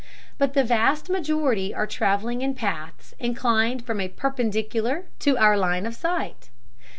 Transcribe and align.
But 0.39 0.55
the 0.55 0.63
vast 0.63 1.11
majority 1.11 1.75
are 1.75 1.85
traveling 1.85 2.41
in 2.41 2.55
paths 2.55 3.13
inclined 3.19 3.85
from 3.85 4.01
a 4.01 4.07
perpendicular 4.07 5.05
to 5.19 5.37
our 5.37 5.55
line 5.55 5.85
of 5.85 5.93
sight. 5.93 6.49